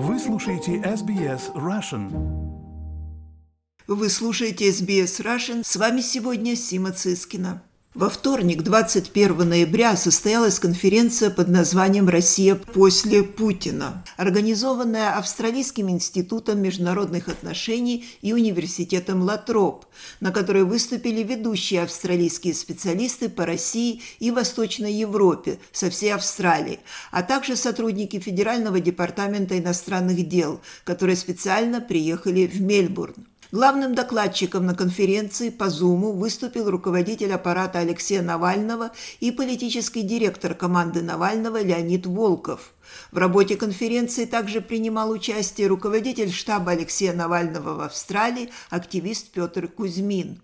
Вы 0.00 0.20
слушаете 0.20 0.76
SBS 0.76 1.52
Russian. 1.54 2.08
Вы 3.88 4.08
слушаете 4.08 4.70
SBS 4.70 5.20
Russian. 5.24 5.64
С 5.64 5.74
вами 5.74 6.02
сегодня 6.02 6.54
Сима 6.54 6.92
Цискина. 6.92 7.64
Во 7.98 8.08
вторник, 8.08 8.62
21 8.62 9.48
ноября, 9.48 9.96
состоялась 9.96 10.60
конференция 10.60 11.30
под 11.30 11.48
названием 11.48 12.08
«Россия 12.08 12.54
после 12.54 13.24
Путина», 13.24 14.04
организованная 14.16 15.18
Австралийским 15.18 15.90
институтом 15.90 16.62
международных 16.62 17.26
отношений 17.26 18.06
и 18.22 18.32
университетом 18.32 19.22
Латроп, 19.22 19.84
на 20.20 20.30
которой 20.30 20.62
выступили 20.62 21.24
ведущие 21.24 21.82
австралийские 21.82 22.54
специалисты 22.54 23.28
по 23.28 23.44
России 23.44 24.00
и 24.20 24.30
Восточной 24.30 24.92
Европе 24.92 25.58
со 25.72 25.90
всей 25.90 26.14
Австралии, 26.14 26.78
а 27.10 27.24
также 27.24 27.56
сотрудники 27.56 28.20
Федерального 28.20 28.78
департамента 28.78 29.58
иностранных 29.58 30.28
дел, 30.28 30.60
которые 30.84 31.16
специально 31.16 31.80
приехали 31.80 32.46
в 32.46 32.60
Мельбурн. 32.60 33.26
Главным 33.50 33.94
докладчиком 33.94 34.66
на 34.66 34.74
конференции 34.74 35.48
по 35.48 35.70
Зуму 35.70 36.12
выступил 36.12 36.68
руководитель 36.68 37.32
аппарата 37.32 37.78
Алексея 37.78 38.20
Навального 38.20 38.90
и 39.20 39.32
политический 39.32 40.02
директор 40.02 40.54
команды 40.54 41.00
Навального 41.00 41.62
Леонид 41.62 42.04
Волков. 42.04 42.74
В 43.10 43.16
работе 43.16 43.56
конференции 43.56 44.26
также 44.26 44.60
принимал 44.60 45.10
участие 45.10 45.66
руководитель 45.66 46.30
штаба 46.30 46.72
Алексея 46.72 47.14
Навального 47.14 47.72
в 47.74 47.80
Австралии, 47.80 48.50
активист 48.68 49.30
Петр 49.30 49.66
Кузьмин. 49.66 50.42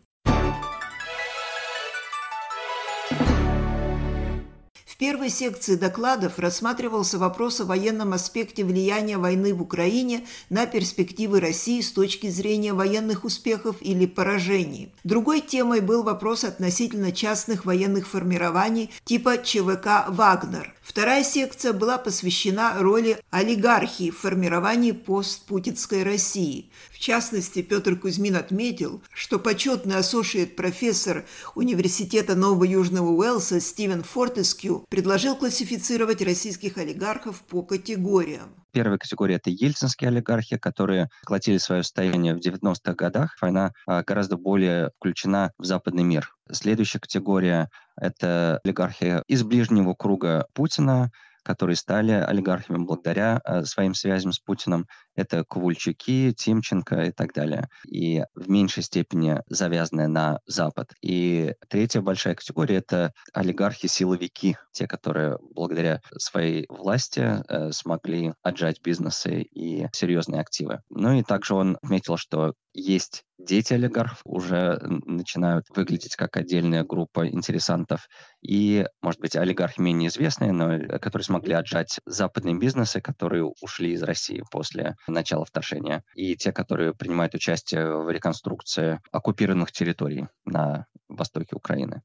В 4.95 4.97
первой 4.97 5.29
секции 5.29 5.75
докладов 5.75 6.39
рассматривался 6.39 7.19
вопрос 7.19 7.61
о 7.61 7.65
военном 7.65 8.13
аспекте 8.13 8.63
влияния 8.63 9.19
войны 9.19 9.53
в 9.53 9.61
Украине 9.61 10.25
на 10.51 10.67
перспективы 10.67 11.41
России 11.41 11.81
с 11.81 11.91
точки 11.91 12.29
зрения 12.29 12.73
военных 12.75 13.25
успехов 13.25 13.75
или 13.81 14.07
поражений. 14.07 14.93
Другой 15.03 15.41
темой 15.41 15.81
был 15.81 16.05
вопрос 16.05 16.45
относительно 16.45 17.11
частных 17.11 17.65
военных 17.65 18.07
формирований 18.07 18.89
типа 19.03 19.39
ЧВК 19.39 20.05
«Вагнер». 20.11 20.73
Вторая 20.85 21.25
секция 21.25 21.73
была 21.73 21.97
посвящена 21.97 22.75
роли 22.79 23.19
олигархии 23.31 24.11
в 24.11 24.19
формировании 24.19 24.93
постпутинской 24.93 26.03
России. 26.03 26.71
В 26.93 26.99
частности, 26.99 27.63
Петр 27.63 27.97
Кузьмин 27.97 28.37
отметил, 28.37 29.03
что 29.11 29.39
почетный 29.39 29.97
ассошиет 29.97 30.57
профессор 30.57 31.25
Университета 31.55 32.35
Нового 32.35 32.65
Южного 32.65 33.09
Уэлса 33.13 33.61
Стивен 33.61 34.05
Фортескью 34.05 34.85
предложил 34.91 35.37
классифицировать 35.37 36.21
российских 36.21 36.77
олигархов 36.77 37.41
по 37.41 37.63
категориям. 37.63 38.64
Первая 38.75 38.99
категория– 38.99 39.37
это 39.37 39.51
ельцинские 39.51 40.09
олигархи, 40.09 40.57
которые 40.57 41.09
платили 41.25 41.59
свое 41.59 41.85
состояние 41.85 42.35
в 42.35 42.39
90-х 42.39 42.95
годах. 42.95 43.37
Война 43.41 43.71
а, 43.87 44.03
гораздо 44.03 44.37
более 44.37 44.91
включена 44.97 45.53
в 45.59 45.65
западный 45.65 46.03
мир. 46.03 46.35
Следующая 46.51 46.99
категория– 46.99 47.71
это 47.97 48.61
олигархи 48.65 49.23
из 49.29 49.45
ближнего 49.45 49.95
круга 49.95 50.49
Путина, 50.55 51.13
которые 51.45 51.77
стали 51.77 52.13
олигархами 52.13 52.79
благодаря 52.79 53.41
э, 53.45 53.65
своим 53.65 53.95
связям 53.95 54.33
с 54.33 54.41
Путиным. 54.41 54.89
Это 55.17 55.45
Ковальчуки, 55.45 56.33
Тимченко 56.33 57.05
и 57.05 57.13
так 57.13 57.33
далее. 57.33 57.69
И 57.87 58.23
в 58.35 58.49
меньшей 58.49 58.83
степени 58.83 59.41
завязанные 59.47 60.09
на 60.09 60.41
Запад. 60.47 60.93
И 61.03 61.55
третья 61.69 62.01
большая 62.01 62.35
категория– 62.35 62.77
это 62.77 63.13
олигархи-силовики, 63.33 64.57
те, 64.73 64.87
которые 64.87 65.39
благодаря 65.55 66.01
своей 66.19 66.67
власти 66.69 67.21
э, 67.21 67.73
смогли 67.73 68.33
отжать 68.43 68.81
бизнесы 68.83 69.43
и 69.43 69.87
серьезные 69.93 70.41
активы. 70.41 70.81
Ну 70.91 71.13
и 71.13 71.23
также 71.23 71.55
он 71.55 71.77
отметил, 71.83 72.17
что 72.17 72.55
есть 72.75 73.23
дети 73.39 73.73
олигархов 73.73 74.21
уже 74.25 74.79
начинают 75.07 75.67
выглядеть 75.75 76.17
как 76.17 76.37
отдельная 76.37 76.85
группа 76.85 77.29
интересантов. 77.29 78.09
И, 78.43 78.87
может 79.03 79.21
быть, 79.21 79.37
олигархи 79.37 79.81
менее 79.81 80.09
известные, 80.09 80.53
но 80.53 80.75
э, 80.75 80.99
которые 80.99 81.25
смогли 81.25 81.55
отжать 81.55 82.01
западные 82.05 82.59
бизнесы, 82.59 83.01
которые 83.01 83.45
ушли 83.63 83.93
из 83.93 84.03
России 84.03 84.43
после 84.51 84.97
начала 85.07 85.45
вторжения. 85.45 86.05
И 86.15 86.37
те, 86.37 86.53
которые 86.53 86.95
принимают 86.95 87.35
участие 87.35 87.97
в 87.97 88.11
реконструкции 88.11 89.01
оккупированных 89.13 89.73
территорий 89.73 90.29
на 90.45 90.87
востоке 91.09 91.57
Украины. 91.57 92.03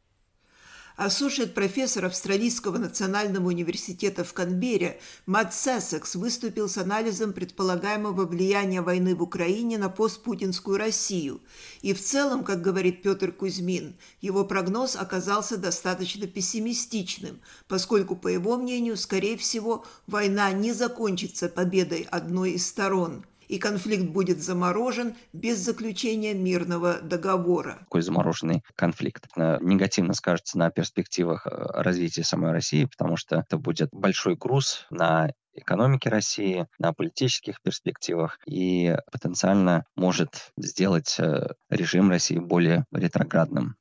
Ассошиат 0.99 1.53
профессор 1.53 2.03
Австралийского 2.03 2.77
национального 2.77 3.47
университета 3.47 4.25
в 4.25 4.33
Канберре 4.33 4.99
Мат 5.25 5.53
Сессекс 5.53 6.15
выступил 6.15 6.67
с 6.67 6.77
анализом 6.77 7.31
предполагаемого 7.31 8.25
влияния 8.25 8.81
войны 8.81 9.15
в 9.15 9.23
Украине 9.23 9.77
на 9.77 9.87
постпутинскую 9.87 10.77
Россию. 10.77 11.39
И 11.81 11.93
в 11.93 12.03
целом, 12.03 12.43
как 12.43 12.61
говорит 12.61 13.01
Петр 13.01 13.31
Кузьмин, 13.31 13.95
его 14.19 14.43
прогноз 14.43 14.97
оказался 14.97 15.55
достаточно 15.55 16.27
пессимистичным, 16.27 17.39
поскольку, 17.69 18.17
по 18.17 18.27
его 18.27 18.57
мнению, 18.57 18.97
скорее 18.97 19.37
всего, 19.37 19.85
война 20.05 20.51
не 20.51 20.73
закончится 20.73 21.47
победой 21.47 22.09
одной 22.11 22.51
из 22.51 22.67
сторон– 22.67 23.23
и 23.49 23.57
конфликт 23.57 24.05
будет 24.05 24.41
заморожен 24.41 25.15
без 25.33 25.57
заключения 25.57 26.33
мирного 26.33 27.01
договора. 27.01 27.79
Такой 27.79 28.03
замороженный 28.03 28.63
конфликт 28.75 29.25
негативно 29.35 30.13
скажется 30.13 30.57
на 30.57 30.69
перспективах 30.69 31.45
э, 31.45 31.49
развития 31.49 32.23
самой 32.23 32.51
России, 32.51 32.85
потому 32.85 33.17
что 33.17 33.37
это 33.37 33.57
будет 33.57 33.89
большой 33.91 34.35
груз 34.35 34.85
на 34.91 35.31
экономике 35.53 36.09
России, 36.09 36.67
на 36.77 36.93
политических 36.93 37.61
перспективах 37.61 38.37
и 38.45 38.95
потенциально 39.11 39.83
может 39.95 40.51
сделать 40.55 41.15
э, 41.19 41.49
режим 41.69 42.09
России 42.09 42.37
более 42.37 42.85
ретроградным. 42.91 43.75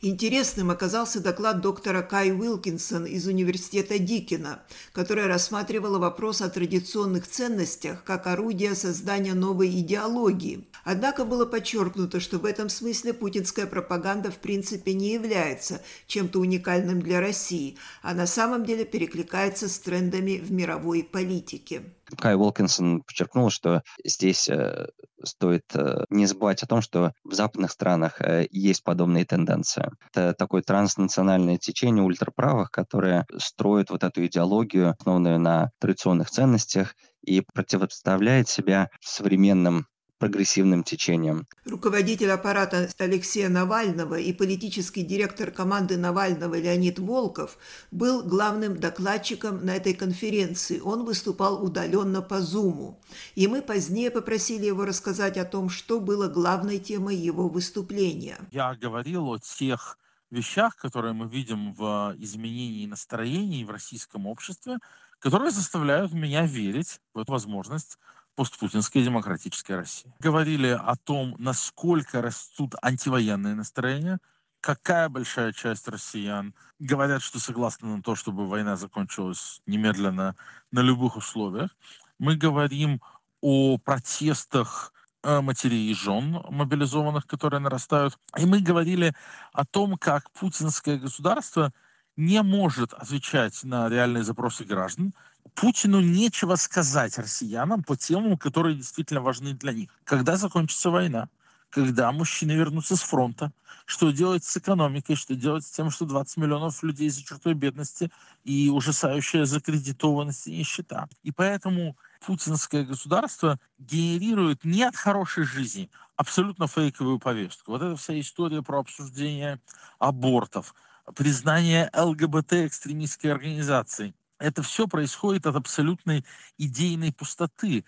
Интересным 0.00 0.70
оказался 0.70 1.18
доклад 1.18 1.60
доктора 1.60 2.02
Кай 2.02 2.30
Уилкинсон 2.30 3.04
из 3.04 3.26
Университета 3.26 3.98
Дикина, 3.98 4.62
которая 4.92 5.26
рассматривала 5.26 5.98
вопрос 5.98 6.40
о 6.40 6.48
традиционных 6.48 7.26
ценностях 7.26 8.04
как 8.04 8.28
орудие 8.28 8.76
создания 8.76 9.34
новой 9.34 9.70
идеологии. 9.80 10.68
Однако 10.84 11.24
было 11.24 11.46
подчеркнуто, 11.46 12.20
что 12.20 12.38
в 12.38 12.44
этом 12.44 12.68
смысле 12.68 13.12
путинская 13.12 13.66
пропаганда 13.66 14.30
в 14.30 14.38
принципе 14.38 14.94
не 14.94 15.14
является 15.14 15.82
чем-то 16.06 16.38
уникальным 16.38 17.02
для 17.02 17.20
России, 17.20 17.76
а 18.00 18.14
на 18.14 18.28
самом 18.28 18.64
деле 18.64 18.84
перекликается 18.84 19.68
с 19.68 19.80
трендами 19.80 20.38
в 20.38 20.52
мировой 20.52 21.02
политике. 21.02 21.82
Кай 22.16 22.36
Уилкинсон 22.36 23.02
подчеркнул, 23.02 23.50
что 23.50 23.82
здесь 24.04 24.48
э, 24.48 24.88
стоит 25.22 25.64
э, 25.74 26.04
не 26.10 26.26
забывать 26.26 26.62
о 26.62 26.66
том, 26.66 26.80
что 26.80 27.12
в 27.24 27.34
западных 27.34 27.70
странах 27.70 28.20
э, 28.20 28.46
есть 28.50 28.82
подобные 28.84 29.24
тенденции. 29.24 29.90
Это 30.10 30.32
такое 30.34 30.62
транснациональное 30.62 31.58
течение 31.58 32.02
ультраправых, 32.02 32.70
которое 32.70 33.26
строит 33.36 33.90
вот 33.90 34.04
эту 34.04 34.24
идеологию, 34.26 34.94
основанную 34.98 35.38
на 35.38 35.70
традиционных 35.80 36.30
ценностях, 36.30 36.94
и 37.22 37.42
противопоставляет 37.52 38.48
себя 38.48 38.88
современным 39.00 39.86
прогрессивным 40.18 40.82
течением. 40.82 41.46
Руководитель 41.64 42.30
аппарата 42.30 42.88
Алексея 42.98 43.48
Навального 43.48 44.18
и 44.18 44.32
политический 44.32 45.02
директор 45.02 45.50
команды 45.50 45.96
Навального 45.96 46.58
Леонид 46.58 46.98
Волков 46.98 47.58
был 47.90 48.22
главным 48.22 48.78
докладчиком 48.78 49.64
на 49.64 49.76
этой 49.76 49.94
конференции. 49.94 50.80
Он 50.80 51.04
выступал 51.04 51.64
удаленно 51.64 52.20
по 52.20 52.40
Зуму. 52.40 53.00
И 53.34 53.46
мы 53.46 53.62
позднее 53.62 54.10
попросили 54.10 54.66
его 54.66 54.84
рассказать 54.84 55.36
о 55.38 55.44
том, 55.44 55.70
что 55.70 56.00
было 56.00 56.28
главной 56.28 56.78
темой 56.78 57.16
его 57.16 57.48
выступления. 57.48 58.38
Я 58.50 58.74
говорил 58.74 59.28
о 59.28 59.38
тех 59.38 59.98
вещах, 60.30 60.76
которые 60.76 61.14
мы 61.14 61.28
видим 61.28 61.72
в 61.74 62.14
изменении 62.18 62.86
настроений 62.86 63.64
в 63.64 63.70
российском 63.70 64.26
обществе, 64.26 64.78
которые 65.18 65.50
заставляют 65.50 66.12
меня 66.12 66.46
верить 66.46 67.00
в 67.14 67.18
эту 67.18 67.32
возможность 67.32 67.98
постпутинская 68.38 69.02
демократическая 69.02 69.74
Россия. 69.74 70.14
Говорили 70.20 70.68
о 70.68 70.94
том, 70.94 71.34
насколько 71.40 72.22
растут 72.22 72.76
антивоенные 72.80 73.56
настроения, 73.56 74.20
какая 74.60 75.08
большая 75.08 75.52
часть 75.52 75.88
россиян 75.88 76.54
говорят, 76.78 77.20
что 77.20 77.40
согласны 77.40 77.96
на 77.96 78.00
то, 78.00 78.14
чтобы 78.14 78.46
война 78.46 78.76
закончилась 78.76 79.60
немедленно 79.66 80.36
на 80.70 80.80
любых 80.82 81.16
условиях. 81.16 81.76
Мы 82.20 82.36
говорим 82.36 83.02
о 83.40 83.76
протестах 83.78 84.92
э, 85.24 85.40
матерей 85.40 85.90
и 85.90 85.94
жен 85.94 86.40
мобилизованных, 86.48 87.26
которые 87.26 87.58
нарастают. 87.58 88.20
И 88.36 88.46
мы 88.46 88.60
говорили 88.60 89.14
о 89.52 89.64
том, 89.64 89.98
как 89.98 90.30
путинское 90.30 90.96
государство 90.96 91.72
не 92.18 92.42
может 92.42 92.92
отвечать 92.92 93.64
на 93.64 93.88
реальные 93.88 94.24
запросы 94.24 94.64
граждан, 94.64 95.14
Путину 95.54 96.00
нечего 96.00 96.56
сказать 96.56 97.16
россиянам 97.18 97.82
по 97.82 97.96
темам, 97.96 98.36
которые 98.36 98.76
действительно 98.76 99.20
важны 99.20 99.54
для 99.54 99.72
них. 99.72 99.88
Когда 100.04 100.36
закончится 100.36 100.90
война? 100.90 101.28
когда 101.70 102.12
мужчины 102.12 102.52
вернутся 102.52 102.96
с 102.96 103.02
фронта, 103.02 103.52
что 103.84 104.10
делать 104.10 104.44
с 104.44 104.56
экономикой, 104.56 105.16
что 105.16 105.34
делать 105.34 105.66
с 105.66 105.70
тем, 105.70 105.90
что 105.90 106.06
20 106.06 106.38
миллионов 106.38 106.82
людей 106.82 107.08
за 107.10 107.22
чертой 107.22 107.54
бедности 107.54 108.10
и 108.44 108.70
ужасающая 108.70 109.44
закредитованность 109.44 110.46
и 110.46 110.56
нищета. 110.56 111.08
И 111.22 111.30
поэтому 111.30 111.96
путинское 112.24 112.84
государство 112.84 113.58
генерирует 113.78 114.64
не 114.64 114.82
от 114.82 114.96
хорошей 114.96 115.44
жизни 115.44 115.90
абсолютно 116.16 116.66
фейковую 116.66 117.18
повестку. 117.18 117.72
Вот 117.72 117.82
эта 117.82 117.96
вся 117.96 118.18
история 118.18 118.62
про 118.62 118.80
обсуждение 118.80 119.60
абортов, 119.98 120.74
признание 121.14 121.90
ЛГБТ-экстремистской 121.94 123.32
организации. 123.32 124.14
Это 124.38 124.62
все 124.62 124.86
происходит 124.86 125.46
от 125.46 125.56
абсолютной 125.56 126.24
идейной 126.58 127.12
пустоты. 127.12 127.84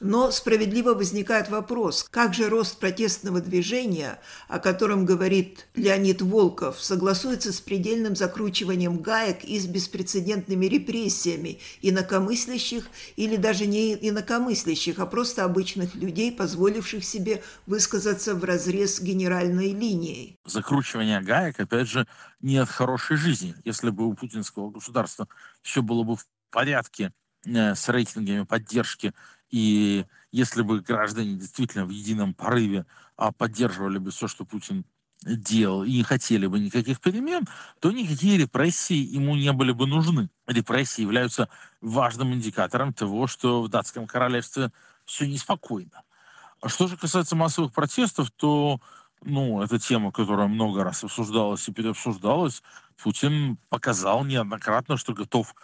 Но 0.00 0.30
справедливо 0.30 0.94
возникает 0.94 1.48
вопрос, 1.48 2.06
как 2.08 2.32
же 2.32 2.48
рост 2.48 2.78
протестного 2.78 3.40
движения, 3.40 4.20
о 4.46 4.60
котором 4.60 5.04
говорит 5.04 5.66
Леонид 5.74 6.22
Волков, 6.22 6.80
согласуется 6.80 7.52
с 7.52 7.60
предельным 7.60 8.14
закручиванием 8.14 8.98
гаек 8.98 9.42
и 9.42 9.58
с 9.58 9.66
беспрецедентными 9.66 10.66
репрессиями 10.66 11.58
инакомыслящих 11.82 12.86
или 13.16 13.34
даже 13.34 13.66
не 13.66 13.94
инакомыслящих, 13.94 15.00
а 15.00 15.06
просто 15.06 15.44
обычных 15.44 15.96
людей, 15.96 16.30
позволивших 16.30 17.04
себе 17.04 17.42
высказаться 17.66 18.36
в 18.36 18.44
разрез 18.44 19.00
генеральной 19.00 19.72
линией. 19.72 20.36
Закручивание 20.44 21.20
гаек, 21.20 21.58
опять 21.58 21.88
же, 21.88 22.06
не 22.40 22.58
от 22.58 22.68
хорошей 22.68 23.16
жизни. 23.16 23.56
Если 23.64 23.90
бы 23.90 24.06
у 24.06 24.14
путинского 24.14 24.70
государства 24.70 25.26
все 25.62 25.82
было 25.82 26.04
бы 26.04 26.14
в 26.14 26.24
порядке 26.50 27.12
с 27.54 27.88
рейтингами 27.88 28.44
поддержки 28.44 29.12
и 29.50 30.04
если 30.30 30.62
бы 30.62 30.80
граждане 30.80 31.36
действительно 31.36 31.86
в 31.86 31.90
едином 31.90 32.34
порыве 32.34 32.86
а, 33.16 33.32
поддерживали 33.32 33.98
бы 33.98 34.10
все, 34.10 34.28
что 34.28 34.44
Путин 34.44 34.84
делал, 35.22 35.84
и 35.84 35.92
не 35.92 36.02
хотели 36.02 36.46
бы 36.46 36.60
никаких 36.60 37.00
перемен, 37.00 37.46
то 37.80 37.90
никакие 37.90 38.38
репрессии 38.38 38.94
ему 38.94 39.34
не 39.34 39.52
были 39.52 39.72
бы 39.72 39.86
нужны. 39.86 40.30
Репрессии 40.46 41.02
являются 41.02 41.48
важным 41.80 42.34
индикатором 42.34 42.92
того, 42.92 43.26
что 43.26 43.62
в 43.62 43.68
датском 43.68 44.06
королевстве 44.06 44.70
все 45.04 45.26
неспокойно. 45.26 46.02
А 46.60 46.68
что 46.68 46.86
же 46.86 46.96
касается 46.96 47.36
массовых 47.36 47.72
протестов, 47.72 48.30
то 48.30 48.80
ну, 49.24 49.62
это 49.62 49.78
тема, 49.78 50.12
которая 50.12 50.46
много 50.46 50.84
раз 50.84 51.02
обсуждалась 51.02 51.66
и 51.68 51.72
переобсуждалась. 51.72 52.62
Путин 53.02 53.58
показал 53.68 54.24
неоднократно, 54.24 54.96
что 54.96 55.14
готов 55.14 55.54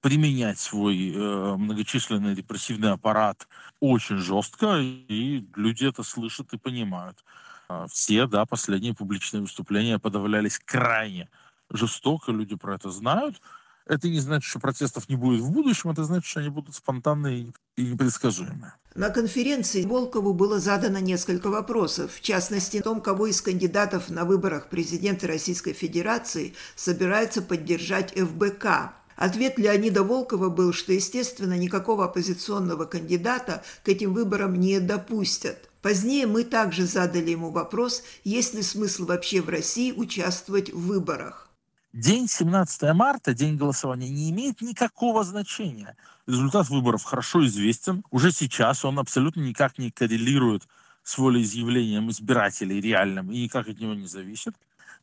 применять 0.00 0.58
свой 0.58 1.12
э, 1.12 1.56
многочисленный 1.56 2.34
репрессивный 2.34 2.92
аппарат 2.92 3.48
очень 3.80 4.18
жестко, 4.18 4.78
и 4.80 5.44
люди 5.56 5.84
это 5.84 6.02
слышат 6.02 6.52
и 6.52 6.58
понимают. 6.58 7.24
Э, 7.68 7.86
все, 7.90 8.26
да, 8.26 8.46
последние 8.46 8.94
публичные 8.94 9.40
выступления 9.40 9.98
подавлялись 9.98 10.58
крайне 10.58 11.28
жестоко, 11.70 12.32
люди 12.32 12.56
про 12.56 12.76
это 12.76 12.90
знают. 12.90 13.40
Это 13.86 14.08
не 14.08 14.20
значит, 14.20 14.44
что 14.44 14.60
протестов 14.60 15.08
не 15.08 15.16
будет 15.16 15.40
в 15.40 15.50
будущем, 15.50 15.90
это 15.90 16.04
значит, 16.04 16.26
что 16.26 16.40
они 16.40 16.50
будут 16.50 16.74
спонтанные 16.74 17.52
и 17.76 17.82
непредсказуемые. 17.82 18.74
На 18.94 19.08
конференции 19.08 19.84
Волкову 19.84 20.34
было 20.34 20.58
задано 20.58 20.98
несколько 20.98 21.48
вопросов, 21.48 22.12
в 22.12 22.20
частности 22.20 22.76
о 22.78 22.82
том, 22.82 23.00
кого 23.00 23.28
из 23.28 23.40
кандидатов 23.40 24.10
на 24.10 24.24
выборах 24.24 24.68
президента 24.68 25.26
Российской 25.26 25.72
Федерации 25.72 26.54
собирается 26.76 27.40
поддержать 27.40 28.12
ФБК. 28.12 28.92
Ответ 29.18 29.58
Леонида 29.58 30.04
Волкова 30.04 30.48
был, 30.48 30.72
что, 30.72 30.92
естественно, 30.92 31.58
никакого 31.58 32.04
оппозиционного 32.04 32.84
кандидата 32.84 33.64
к 33.82 33.88
этим 33.88 34.14
выборам 34.14 34.54
не 34.54 34.78
допустят. 34.78 35.68
Позднее 35.82 36.28
мы 36.28 36.44
также 36.44 36.86
задали 36.86 37.30
ему 37.30 37.50
вопрос, 37.50 38.04
есть 38.22 38.54
ли 38.54 38.62
смысл 38.62 39.06
вообще 39.06 39.40
в 39.40 39.48
России 39.48 39.90
участвовать 39.90 40.72
в 40.72 40.86
выборах. 40.86 41.48
День 41.92 42.28
17 42.28 42.94
марта, 42.94 43.34
день 43.34 43.56
голосования, 43.56 44.08
не 44.08 44.30
имеет 44.30 44.60
никакого 44.60 45.24
значения. 45.24 45.96
Результат 46.28 46.68
выборов 46.68 47.02
хорошо 47.02 47.44
известен. 47.44 48.04
Уже 48.12 48.30
сейчас 48.30 48.84
он 48.84 49.00
абсолютно 49.00 49.40
никак 49.40 49.78
не 49.78 49.90
коррелирует 49.90 50.62
с 51.02 51.18
волеизъявлением 51.18 52.08
избирателей 52.10 52.80
реальным 52.80 53.32
и 53.32 53.42
никак 53.42 53.68
от 53.68 53.80
него 53.80 53.94
не 53.94 54.06
зависит. 54.06 54.54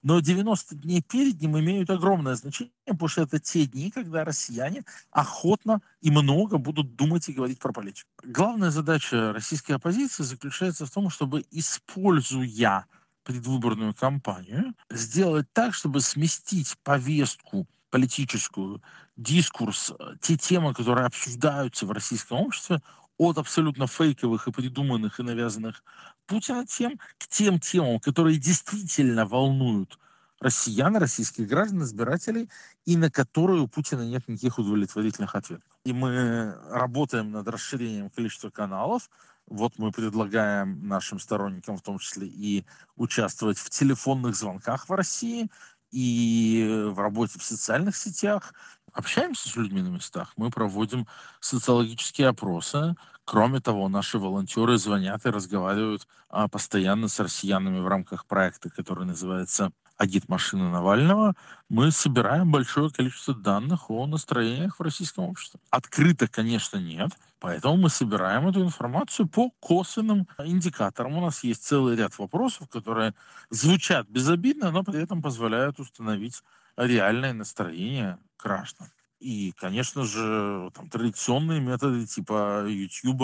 Но 0.05 0.19
90 0.19 0.75
дней 0.75 1.01
перед 1.01 1.41
ним 1.41 1.57
имеют 1.59 1.89
огромное 1.89 2.35
значение, 2.35 2.71
потому 2.85 3.07
что 3.07 3.23
это 3.23 3.39
те 3.39 3.65
дни, 3.65 3.89
когда 3.89 4.23
россияне 4.23 4.83
охотно 5.09 5.81
и 5.99 6.11
много 6.11 6.59
будут 6.59 6.95
думать 6.95 7.27
и 7.27 7.33
говорить 7.33 7.57
про 7.57 7.73
политику. 7.73 8.07
Главная 8.23 8.69
задача 8.69 9.33
российской 9.33 9.71
оппозиции 9.71 10.21
заключается 10.21 10.85
в 10.85 10.91
том, 10.91 11.09
чтобы, 11.09 11.43
используя 11.49 12.85
предвыборную 13.23 13.95
кампанию, 13.95 14.75
сделать 14.91 15.47
так, 15.53 15.73
чтобы 15.73 16.01
сместить 16.01 16.77
повестку 16.83 17.65
политическую, 17.89 18.83
дискурс, 19.17 19.91
те 20.21 20.37
темы, 20.37 20.75
которые 20.75 21.07
обсуждаются 21.07 21.87
в 21.87 21.91
российском 21.91 22.41
обществе, 22.41 22.79
от 23.17 23.37
абсолютно 23.37 23.87
фейковых 23.87 24.47
и 24.47 24.51
придуманных 24.51 25.19
и 25.19 25.23
навязанных 25.23 25.83
Путина 26.25 26.65
тем 26.65 26.99
к 27.17 27.27
тем 27.27 27.59
темам, 27.59 27.99
которые 27.99 28.37
действительно 28.37 29.25
волнуют 29.25 29.97
россиян, 30.39 30.95
российских 30.97 31.47
граждан, 31.47 31.83
избирателей, 31.83 32.49
и 32.85 32.97
на 32.97 33.09
которые 33.09 33.61
у 33.61 33.67
Путина 33.67 34.01
нет 34.01 34.27
никаких 34.27 34.59
удовлетворительных 34.59 35.33
ответов. 35.35 35.65
И 35.85 35.93
мы 35.93 36.55
работаем 36.69 37.31
над 37.31 37.47
расширением 37.47 38.09
количества 38.09 38.49
каналов. 38.49 39.09
Вот 39.47 39.77
мы 39.77 39.91
предлагаем 39.91 40.87
нашим 40.87 41.19
сторонникам 41.19 41.77
в 41.77 41.81
том 41.81 41.99
числе 41.99 42.27
и 42.27 42.65
участвовать 42.95 43.57
в 43.57 43.69
телефонных 43.69 44.35
звонках 44.35 44.89
в 44.89 44.93
России, 44.93 45.49
и 45.91 46.89
в 46.89 46.99
работе 46.99 47.39
в 47.39 47.43
социальных 47.43 47.95
сетях, 47.95 48.53
общаемся 48.95 49.49
с 49.49 49.55
людьми 49.55 49.81
на 49.81 49.89
местах, 49.89 50.33
мы 50.37 50.49
проводим 50.49 51.07
социологические 51.39 52.29
опросы. 52.29 52.95
Кроме 53.25 53.59
того, 53.59 53.89
наши 53.89 54.17
волонтеры 54.17 54.77
звонят 54.77 55.25
и 55.25 55.29
разговаривают 55.29 56.07
а, 56.29 56.47
постоянно 56.47 57.07
с 57.07 57.19
россиянами 57.19 57.79
в 57.79 57.87
рамках 57.87 58.25
проекта, 58.25 58.69
который 58.69 59.05
называется 59.05 59.71
агит 59.97 60.27
машины 60.29 60.69
Навального, 60.69 61.35
мы 61.69 61.91
собираем 61.91 62.51
большое 62.51 62.89
количество 62.89 63.33
данных 63.33 63.89
о 63.89 64.05
настроениях 64.07 64.79
в 64.79 64.83
российском 64.83 65.25
обществе. 65.25 65.59
Открыто, 65.69 66.27
конечно, 66.27 66.77
нет, 66.77 67.11
поэтому 67.39 67.77
мы 67.77 67.89
собираем 67.89 68.47
эту 68.47 68.63
информацию 68.63 69.27
по 69.27 69.51
косвенным 69.59 70.27
индикаторам. 70.39 71.17
У 71.17 71.21
нас 71.21 71.43
есть 71.43 71.63
целый 71.63 71.95
ряд 71.95 72.17
вопросов, 72.17 72.69
которые 72.69 73.13
звучат 73.49 74.07
безобидно, 74.09 74.71
но 74.71 74.83
при 74.83 75.01
этом 75.01 75.21
позволяют 75.21 75.79
установить 75.79 76.41
реальное 76.77 77.33
настроение 77.33 78.17
граждан. 78.41 78.87
И, 79.19 79.53
конечно 79.57 80.03
же, 80.03 80.69
там, 80.75 80.89
традиционные 80.89 81.61
методы 81.61 82.05
типа 82.05 82.65
YouTube 82.67 83.21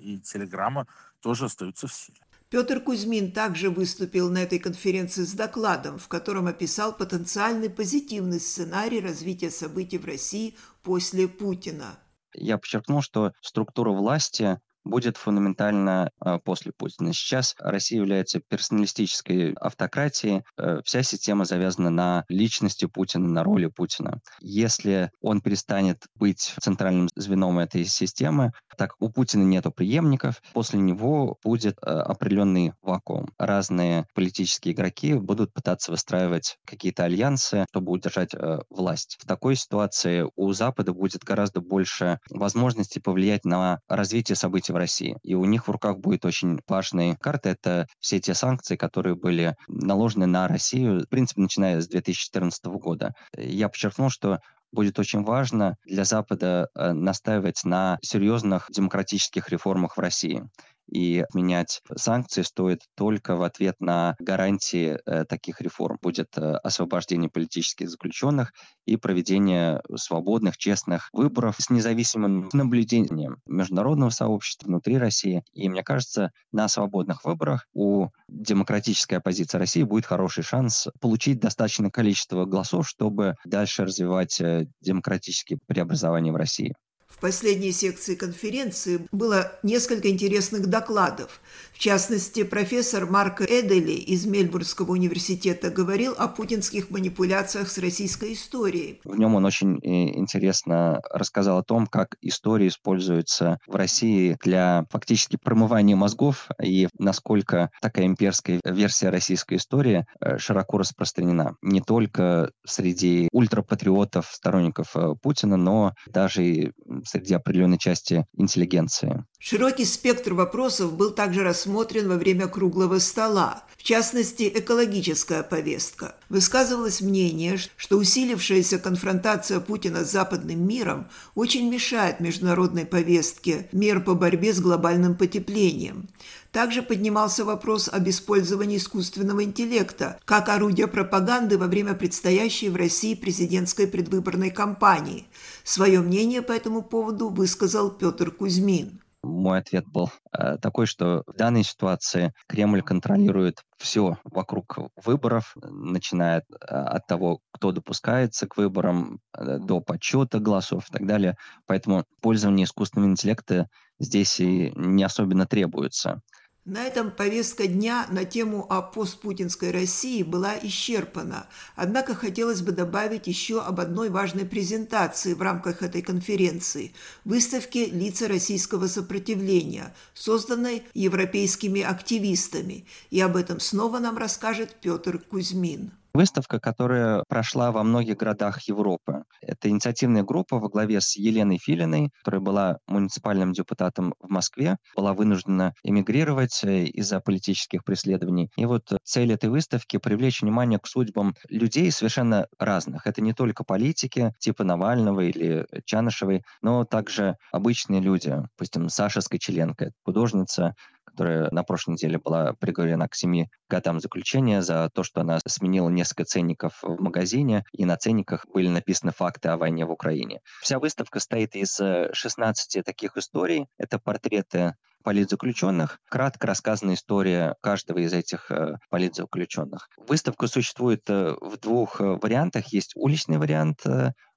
и 0.00 0.18
Телеграма 0.20 0.86
тоже 1.20 1.44
остаются 1.44 1.86
в 1.86 1.92
силе. 1.92 2.18
Петр 2.50 2.80
Кузьмин 2.80 3.32
также 3.32 3.68
выступил 3.68 4.30
на 4.30 4.38
этой 4.38 4.58
конференции 4.58 5.24
с 5.24 5.34
докладом, 5.34 5.98
в 5.98 6.08
котором 6.08 6.46
описал 6.46 6.96
потенциальный 6.96 7.68
позитивный 7.68 8.40
сценарий 8.40 9.00
развития 9.00 9.50
событий 9.50 9.98
в 9.98 10.06
России 10.06 10.56
после 10.82 11.28
Путина. 11.28 11.98
Я 12.32 12.56
подчеркнул, 12.56 13.02
что 13.02 13.32
структура 13.42 13.90
власти 13.90 14.58
будет 14.88 15.16
фундаментально 15.16 16.10
э, 16.24 16.38
после 16.42 16.72
Путина. 16.72 17.12
Сейчас 17.12 17.54
Россия 17.58 18.00
является 18.00 18.40
персоналистической 18.40 19.52
автократией. 19.54 20.42
Э, 20.56 20.80
вся 20.84 21.02
система 21.02 21.44
завязана 21.44 21.90
на 21.90 22.24
личности 22.28 22.86
Путина, 22.86 23.28
на 23.28 23.44
роли 23.44 23.66
Путина. 23.66 24.20
Если 24.40 25.10
он 25.20 25.40
перестанет 25.40 26.06
быть 26.14 26.54
центральным 26.60 27.08
звеном 27.14 27.58
этой 27.58 27.84
системы, 27.84 28.52
так 28.78 28.94
у 29.00 29.10
Путина 29.10 29.42
нет 29.42 29.66
преемников, 29.74 30.40
после 30.54 30.78
него 30.78 31.36
будет 31.42 31.76
э, 31.82 31.90
определенный 31.90 32.72
вакуум. 32.80 33.28
Разные 33.36 34.06
политические 34.14 34.72
игроки 34.72 35.14
будут 35.14 35.52
пытаться 35.52 35.90
выстраивать 35.90 36.56
какие-то 36.64 37.04
альянсы, 37.04 37.66
чтобы 37.70 37.92
удержать 37.92 38.34
э, 38.34 38.60
власть. 38.70 39.18
В 39.20 39.26
такой 39.26 39.56
ситуации 39.56 40.24
у 40.36 40.52
Запада 40.52 40.92
будет 40.92 41.24
гораздо 41.24 41.60
больше 41.60 42.20
возможностей 42.30 43.00
повлиять 43.00 43.44
на 43.44 43.80
развитие 43.88 44.36
событий 44.36 44.72
в 44.72 44.76
России. 44.76 45.16
И 45.22 45.34
у 45.34 45.44
них 45.44 45.66
в 45.66 45.70
руках 45.70 45.98
будет 45.98 46.24
очень 46.24 46.60
важные 46.68 47.16
карты. 47.16 47.50
Это 47.50 47.86
все 47.98 48.20
те 48.20 48.34
санкции, 48.34 48.76
которые 48.76 49.16
были 49.16 49.56
наложены 49.66 50.26
на 50.26 50.46
Россию, 50.46 51.00
в 51.00 51.08
принципе, 51.08 51.42
начиная 51.42 51.80
с 51.80 51.88
2014 51.88 52.64
года. 52.66 53.12
Я 53.36 53.68
подчеркнул, 53.68 54.10
что 54.10 54.38
будет 54.72 54.98
очень 54.98 55.24
важно 55.24 55.76
для 55.84 56.04
Запада 56.04 56.68
э, 56.74 56.92
настаивать 56.92 57.64
на 57.64 57.98
серьезных 58.02 58.66
демократических 58.70 59.48
реформах 59.48 59.96
в 59.96 60.00
России. 60.00 60.44
И 60.90 61.24
менять 61.34 61.80
санкции 61.96 62.42
стоит 62.42 62.80
только 62.96 63.36
в 63.36 63.42
ответ 63.42 63.76
на 63.80 64.16
гарантии 64.18 64.98
э, 65.04 65.24
таких 65.24 65.60
реформ. 65.60 65.98
Будет 66.00 66.36
э, 66.36 66.54
освобождение 66.56 67.30
политических 67.30 67.90
заключенных 67.90 68.52
и 68.86 68.96
проведение 68.96 69.82
свободных, 69.96 70.56
честных 70.56 71.08
выборов 71.12 71.56
с 71.58 71.70
независимым 71.70 72.48
наблюдением 72.52 73.36
международного 73.46 74.10
сообщества 74.10 74.66
внутри 74.66 74.98
России. 74.98 75.42
И 75.52 75.68
мне 75.68 75.82
кажется, 75.82 76.32
на 76.52 76.68
свободных 76.68 77.24
выборах 77.24 77.66
у 77.74 78.08
демократической 78.28 79.14
оппозиции 79.14 79.58
России 79.58 79.82
будет 79.82 80.06
хороший 80.06 80.42
шанс 80.42 80.88
получить 81.00 81.40
достаточное 81.40 81.90
количество 81.90 82.44
голосов, 82.44 82.88
чтобы 82.88 83.34
дальше 83.44 83.84
развивать 83.84 84.40
э, 84.40 84.66
демократические 84.80 85.58
преобразования 85.66 86.32
в 86.32 86.36
России. 86.36 86.74
В 87.08 87.20
последней 87.20 87.72
секции 87.72 88.14
конференции 88.14 89.08
было 89.10 89.52
несколько 89.62 90.08
интересных 90.08 90.66
докладов. 90.66 91.40
В 91.72 91.78
частности, 91.80 92.42
профессор 92.42 93.06
Марко 93.06 93.44
Эдели 93.44 93.92
из 93.92 94.26
Мельбурнского 94.26 94.92
университета 94.92 95.70
говорил 95.70 96.14
о 96.18 96.28
путинских 96.28 96.90
манипуляциях 96.90 97.70
с 97.70 97.78
российской 97.78 98.34
историей. 98.34 99.00
В 99.04 99.16
нем 99.16 99.34
он 99.36 99.44
очень 99.44 99.78
э, 99.78 100.18
интересно 100.18 101.00
рассказал 101.12 101.58
о 101.58 101.62
том, 101.62 101.86
как 101.86 102.16
история 102.20 102.68
используется 102.68 103.58
в 103.66 103.74
России 103.74 104.36
для 104.42 104.84
фактически 104.90 105.38
промывания 105.42 105.96
мозгов 105.96 106.48
и 106.62 106.88
насколько 106.98 107.70
такая 107.80 108.06
имперская 108.06 108.60
версия 108.64 109.10
российской 109.10 109.58
истории 109.58 110.04
э, 110.20 110.38
широко 110.38 110.78
распространена. 110.78 111.54
Не 111.62 111.80
только 111.80 112.50
среди 112.66 113.28
ультрапатриотов, 113.32 114.26
сторонников 114.26 114.96
э, 114.96 115.14
Путина, 115.22 115.56
но 115.56 115.94
даже 116.08 116.44
и 116.44 116.72
среди 117.04 117.34
определенной 117.34 117.78
части 117.78 118.26
интеллигенции. 118.36 119.24
Широкий 119.38 119.84
спектр 119.84 120.34
вопросов 120.34 120.94
был 120.94 121.10
также 121.10 121.42
рассмотрен 121.42 122.08
во 122.08 122.16
время 122.16 122.48
круглого 122.48 122.98
стола, 122.98 123.64
в 123.76 123.84
частности, 123.84 124.50
экологическая 124.52 125.42
повестка. 125.44 126.16
Высказывалось 126.28 127.00
мнение, 127.00 127.58
что 127.76 127.96
усилившаяся 127.96 128.78
конфронтация 128.78 129.60
Путина 129.60 130.04
с 130.04 130.10
западным 130.10 130.66
миром 130.66 131.08
очень 131.36 131.70
мешает 131.70 132.18
международной 132.18 132.84
повестке 132.84 133.68
мер 133.70 134.02
по 134.02 134.14
борьбе 134.14 134.52
с 134.52 134.60
глобальным 134.60 135.16
потеплением. 135.16 136.08
Также 136.52 136.82
поднимался 136.82 137.44
вопрос 137.44 137.88
об 137.88 138.08
использовании 138.08 138.78
искусственного 138.78 139.44
интеллекта 139.44 140.18
как 140.24 140.48
орудия 140.48 140.86
пропаганды 140.86 141.58
во 141.58 141.66
время 141.66 141.94
предстоящей 141.94 142.70
в 142.70 142.76
России 142.76 143.14
президентской 143.14 143.86
предвыборной 143.86 144.50
кампании. 144.50 145.26
Свое 145.64 146.00
мнение 146.00 146.42
по 146.42 146.52
этому 146.52 146.82
поводу 146.82 147.28
высказал 147.28 147.90
Петр 147.90 148.30
Кузьмин 148.30 149.00
мой 149.22 149.58
ответ 149.58 149.86
был 149.86 150.10
э, 150.32 150.58
такой, 150.58 150.86
что 150.86 151.22
в 151.26 151.36
данной 151.36 151.64
ситуации 151.64 152.32
Кремль 152.46 152.82
контролирует 152.82 153.62
все 153.76 154.18
вокруг 154.24 154.78
выборов, 155.04 155.54
начиная 155.56 156.40
э, 156.40 156.64
от 156.66 157.06
того, 157.06 157.40
кто 157.52 157.72
допускается 157.72 158.46
к 158.46 158.56
выборам, 158.56 159.20
э, 159.36 159.58
до 159.58 159.80
подсчета 159.80 160.38
голосов 160.38 160.88
и 160.88 160.92
так 160.92 161.06
далее. 161.06 161.36
Поэтому 161.66 162.04
пользование 162.20 162.64
искусственного 162.64 163.10
интеллекта 163.10 163.68
здесь 163.98 164.40
и 164.40 164.72
не 164.76 165.02
особенно 165.02 165.46
требуется. 165.46 166.20
На 166.64 166.84
этом 166.84 167.10
повестка 167.10 167.66
дня 167.66 168.06
на 168.10 168.24
тему 168.24 168.66
о 168.68 168.82
постпутинской 168.82 169.70
России 169.70 170.22
была 170.22 170.54
исчерпана. 170.60 171.48
Однако 171.76 172.14
хотелось 172.14 172.60
бы 172.60 172.72
добавить 172.72 173.26
еще 173.26 173.62
об 173.62 173.80
одной 173.80 174.10
важной 174.10 174.44
презентации 174.44 175.32
в 175.32 175.40
рамках 175.40 175.82
этой 175.82 176.02
конференции– 176.02 176.92
выставке 177.24 177.86
«Лица 177.86 178.28
российского 178.28 178.86
сопротивления», 178.86 179.94
созданной 180.12 180.82
европейскими 180.92 181.80
активистами. 181.80 182.84
И 183.10 183.18
об 183.20 183.36
этом 183.36 183.60
снова 183.60 183.98
нам 183.98 184.18
расскажет 184.18 184.76
Петр 184.82 185.18
Кузьмин. 185.18 185.92
Выставка, 186.18 186.58
которая 186.58 187.22
прошла 187.28 187.70
во 187.70 187.84
многих 187.84 188.16
городах 188.16 188.62
Европы. 188.62 189.22
Это 189.40 189.68
инициативная 189.68 190.24
группа 190.24 190.58
во 190.58 190.68
главе 190.68 191.00
с 191.00 191.14
Еленой 191.14 191.58
Филиной, 191.58 192.10
которая 192.24 192.40
была 192.40 192.78
муниципальным 192.88 193.52
депутатом 193.52 194.14
в 194.18 194.28
Москве, 194.28 194.78
была 194.96 195.14
вынуждена 195.14 195.74
эмигрировать 195.84 196.64
э, 196.64 196.86
из-за 196.86 197.20
политических 197.20 197.84
преследований. 197.84 198.50
И 198.56 198.64
вот 198.64 198.82
цель 199.04 199.32
этой 199.32 199.48
выставки— 199.48 199.96
привлечь 199.98 200.42
внимание 200.42 200.80
к 200.80 200.88
судьбам 200.88 201.36
людей 201.50 201.88
совершенно 201.92 202.48
разных. 202.58 203.06
Это 203.06 203.22
не 203.22 203.32
только 203.32 203.62
политики, 203.62 204.32
типа 204.40 204.64
Навального 204.64 205.20
или 205.20 205.68
Чанышевой, 205.84 206.42
но 206.62 206.84
также 206.84 207.36
обычные 207.52 208.00
люди. 208.00 208.30
Допустим, 208.30 208.88
Саша 208.88 209.20
Скочеленко, 209.20 209.92
художница, 210.02 210.74
которая 211.18 211.50
на 211.50 211.64
прошлой 211.64 211.94
неделе 211.94 212.18
была 212.18 212.52
приговорена 212.52 213.08
к 213.08 213.16
семи 213.16 213.50
годам 213.68 213.98
заключения 213.98 214.62
за 214.62 214.88
то, 214.94 215.02
что 215.02 215.22
она 215.22 215.40
сменила 215.48 215.88
несколько 215.88 216.24
ценников 216.24 216.78
в 216.80 217.00
магазине, 217.00 217.64
и 217.72 217.84
на 217.84 217.96
ценниках 217.96 218.46
были 218.54 218.68
написаны 218.68 219.10
факты 219.10 219.48
о 219.48 219.56
войне 219.56 219.84
в 219.84 219.90
Украине. 219.90 220.40
Вся 220.62 220.78
выставка 220.78 221.18
стоит 221.18 221.56
из 221.56 221.80
16 222.12 222.76
э, 222.76 222.82
таких 222.84 223.16
историй. 223.16 223.66
Это 223.78 223.98
портреты 223.98 224.74
политзаключенных, 225.02 225.98
кратко 226.08 226.46
рассказана 226.46 226.94
история 226.94 227.56
каждого 227.62 227.98
из 227.98 228.12
этих 228.12 228.52
э, 228.52 228.76
политзаключенных. 228.88 229.88
Выставка 229.96 230.46
существует 230.46 231.02
э, 231.10 231.34
в 231.40 231.58
двух 231.58 231.98
вариантах. 231.98 232.68
Есть 232.68 232.92
уличный 232.94 233.38
вариант, 233.38 233.80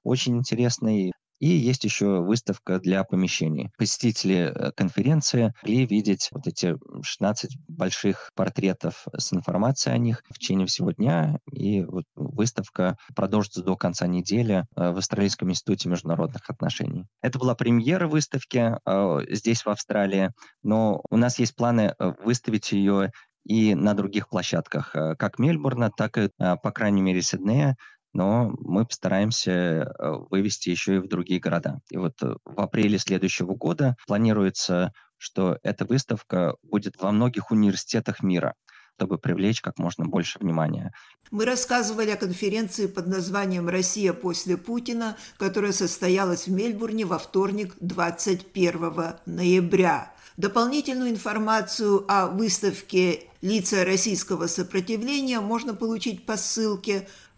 очень 0.02 0.36
интересный, 0.36 1.12
и 1.42 1.48
есть 1.48 1.82
еще 1.82 2.20
выставка 2.20 2.78
для 2.78 3.02
помещений. 3.02 3.72
Посетители 3.76 4.52
э, 4.54 4.70
конференции 4.76 5.52
могли 5.62 5.86
видеть 5.86 6.28
вот 6.30 6.46
эти 6.46 6.76
16 7.02 7.58
больших 7.66 8.30
портретов 8.36 9.08
с 9.12 9.32
информацией 9.32 9.96
о 9.96 9.98
них 9.98 10.22
в 10.30 10.38
течение 10.38 10.68
всего 10.68 10.92
дня. 10.92 11.40
И 11.50 11.82
вот 11.82 12.04
выставка 12.14 12.96
продолжится 13.16 13.60
до 13.64 13.74
конца 13.74 14.06
недели 14.06 14.66
э, 14.76 14.92
в 14.92 14.98
Австралийском 14.98 15.50
институте 15.50 15.88
международных 15.88 16.48
отношений. 16.48 17.06
Это 17.22 17.40
была 17.40 17.56
премьера 17.56 18.06
выставки 18.06 18.76
э, 18.86 19.34
здесь, 19.34 19.64
в 19.64 19.68
Австралии, 19.68 20.30
но 20.62 21.02
у 21.10 21.16
нас 21.16 21.40
есть 21.40 21.56
планы 21.56 21.96
выставить 22.24 22.70
ее 22.70 23.10
и 23.44 23.74
на 23.74 23.94
других 23.94 24.28
площадках, 24.28 24.92
как 24.92 25.40
Мельбурна, 25.40 25.90
так 25.90 26.16
и, 26.16 26.30
по 26.38 26.70
крайней 26.70 27.02
мере, 27.02 27.22
Сиднея, 27.22 27.76
но 28.12 28.54
мы 28.58 28.84
постараемся 28.84 29.50
э, 29.50 29.84
вывести 30.30 30.70
еще 30.70 30.96
и 30.96 30.98
в 30.98 31.08
другие 31.08 31.40
города. 31.40 31.80
И 31.90 31.96
вот 31.96 32.22
э, 32.22 32.36
в 32.44 32.60
апреле 32.60 32.98
следующего 32.98 33.54
года 33.54 33.96
планируется, 34.06 34.92
что 35.18 35.58
эта 35.62 35.84
выставка 35.84 36.56
будет 36.62 37.00
во 37.00 37.12
многих 37.12 37.50
университетах 37.50 38.22
мира 38.22 38.54
чтобы 38.96 39.18
привлечь 39.18 39.60
как 39.60 39.78
можно 39.78 40.04
больше 40.04 40.38
внимания. 40.38 40.92
Мы 41.32 41.44
рассказывали 41.44 42.10
о 42.10 42.16
конференции 42.16 42.86
под 42.86 43.08
названием 43.08 43.68
«Россия 43.68 44.12
после 44.12 44.56
Путина», 44.56 45.16
которая 45.38 45.72
состоялась 45.72 46.46
в 46.46 46.52
Мельбурне 46.52 47.04
во 47.04 47.18
вторник 47.18 47.74
21 47.80 49.14
ноября. 49.26 50.12
Дополнительную 50.36 51.10
информацию 51.10 52.04
о 52.06 52.28
выставке 52.28 53.24
«Лица 53.40 53.84
российского 53.84 54.46
сопротивления» 54.46 55.40
можно 55.40 55.74
получить 55.74 56.24
по 56.24 56.36
ссылке 56.36 57.08